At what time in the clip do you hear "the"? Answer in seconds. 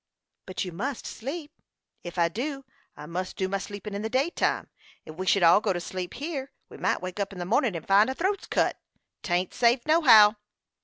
4.01-4.09, 7.37-7.45